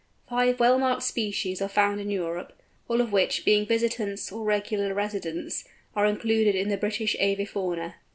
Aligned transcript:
Five 0.27 0.59
well 0.59 0.79
marked 0.79 1.03
species 1.03 1.61
are 1.61 1.69
found 1.69 2.01
in 2.01 2.09
Europe, 2.09 2.53
all 2.87 3.01
of 3.01 3.11
which, 3.11 3.45
being 3.45 3.67
visitants 3.67 4.31
or 4.31 4.43
regular 4.43 4.95
residents, 4.95 5.63
are 5.95 6.07
included 6.07 6.55
in 6.55 6.69
the 6.69 6.75
British 6.77 7.15
avifauna. 7.19 7.93